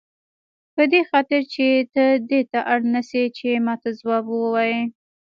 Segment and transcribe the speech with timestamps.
[0.75, 4.81] په دې خاطر چې ته دې ته اړ نه شې چې ماته ځواب ووایې.